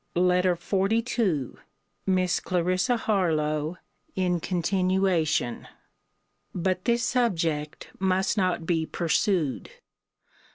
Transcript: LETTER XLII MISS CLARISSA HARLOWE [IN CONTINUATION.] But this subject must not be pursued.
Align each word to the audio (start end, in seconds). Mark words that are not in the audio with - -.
LETTER 0.15 0.55
XLII 0.59 1.51
MISS 2.07 2.39
CLARISSA 2.39 2.97
HARLOWE 3.05 3.77
[IN 4.15 4.39
CONTINUATION.] 4.39 5.67
But 6.55 6.85
this 6.85 7.03
subject 7.03 7.91
must 7.99 8.35
not 8.35 8.65
be 8.65 8.87
pursued. 8.87 9.69